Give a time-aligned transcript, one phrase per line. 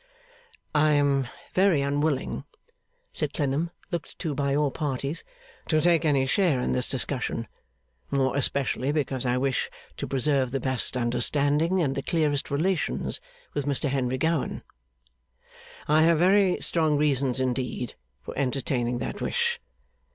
[0.73, 2.43] 'I am very unwilling,'
[3.13, 5.23] said Clennam, looked to by all parties,
[5.67, 7.47] 'to take any share in this discussion,
[8.09, 13.19] more especially because I wish to preserve the best understanding and the clearest relations
[13.53, 14.63] with Mr Henry Gowan.
[15.87, 17.93] I have very strong reasons indeed,
[18.23, 19.59] for entertaining that wish.